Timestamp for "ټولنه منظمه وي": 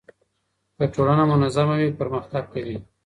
0.93-1.89